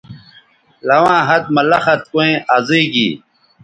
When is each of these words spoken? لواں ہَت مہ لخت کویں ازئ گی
لواں 0.87 1.21
ہَت 1.27 1.43
مہ 1.55 1.61
لخت 1.69 1.99
کویں 2.11 2.35
ازئ 2.55 2.83
گی 2.93 3.07